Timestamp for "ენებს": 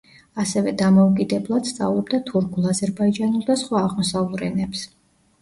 4.51-4.85